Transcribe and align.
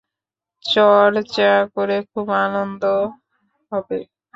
চর্চা 0.65 1.51
করে 1.75 1.97
খুব 2.11 2.27
আনন্দ 2.43 2.83
হবে। 3.71 3.99